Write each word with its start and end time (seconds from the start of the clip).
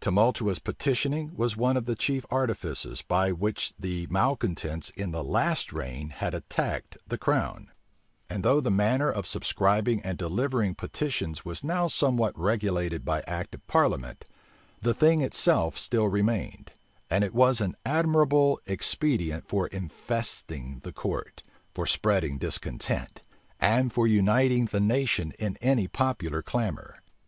Tumultuous 0.00 0.60
petitioning 0.60 1.34
was 1.34 1.56
one 1.56 1.76
of 1.76 1.84
the 1.84 1.96
chief 1.96 2.24
artifices 2.30 3.02
by 3.02 3.32
which 3.32 3.74
the 3.76 4.06
malecontents 4.06 4.90
in 4.90 5.10
the 5.10 5.24
last 5.24 5.72
reign 5.72 6.10
had 6.10 6.32
attacked 6.32 6.96
the 7.08 7.18
own: 7.28 7.72
and 8.30 8.44
though 8.44 8.60
the 8.60 8.70
manner 8.70 9.10
of 9.10 9.26
subscribing 9.26 10.00
and 10.02 10.16
delivering 10.16 10.76
petitions 10.76 11.44
was 11.44 11.64
now 11.64 11.88
somewhat 11.88 12.38
regulated 12.38 13.04
by 13.04 13.22
act 13.26 13.52
of 13.56 13.66
parliament, 13.66 14.24
the 14.80 14.94
thing 14.94 15.22
itself 15.22 15.76
still 15.76 16.06
remained; 16.06 16.70
and 17.10 17.28
was 17.32 17.60
an 17.60 17.74
admirable 17.84 18.60
expedient 18.66 19.44
for 19.48 19.66
infesting 19.66 20.78
the 20.84 20.92
court, 20.92 21.42
for 21.74 21.84
spreading 21.84 22.38
discontent, 22.38 23.22
and 23.58 23.92
for 23.92 24.06
uniting 24.06 24.66
the 24.66 24.78
nation 24.78 25.32
in 25.36 25.56
any 25.60 25.88
popular 25.88 26.42
clamor. 26.42 27.00